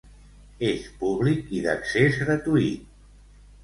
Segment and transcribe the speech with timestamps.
[0.69, 2.93] És públic i d'accés gratuït.